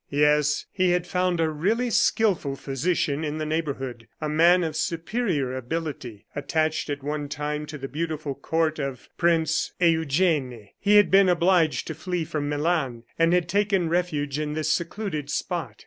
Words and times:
Yes; 0.09 0.65
he 0.71 0.89
had 0.93 1.05
found 1.05 1.39
a 1.39 1.51
really 1.51 1.91
skilful 1.91 2.55
physician 2.55 3.23
in 3.23 3.37
the 3.37 3.45
neighborhood, 3.45 4.07
a 4.19 4.27
man 4.27 4.63
of 4.63 4.75
superior 4.75 5.55
ability. 5.55 6.25
Attached 6.35 6.89
at 6.89 7.03
one 7.03 7.29
time 7.29 7.67
to 7.67 7.77
the 7.77 7.87
beautiful 7.87 8.33
court 8.33 8.79
of 8.79 9.09
Prince 9.15 9.73
Eugene, 9.79 10.69
he 10.79 10.95
had 10.95 11.11
been 11.11 11.29
obliged 11.29 11.85
to 11.85 11.93
flee 11.93 12.25
from 12.25 12.49
Milan, 12.49 13.03
and 13.19 13.31
had 13.31 13.47
taken 13.47 13.89
refuge 13.89 14.39
in 14.39 14.53
this 14.55 14.71
secluded 14.71 15.29
spot. 15.29 15.75